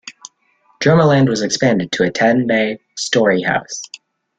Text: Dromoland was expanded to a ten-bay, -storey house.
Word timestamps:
Dromoland 0.79 1.29
was 1.29 1.43
expanded 1.43 1.91
to 1.91 2.03
a 2.03 2.09
ten-bay, 2.09 2.79
-storey 2.97 3.45
house. 3.45 3.83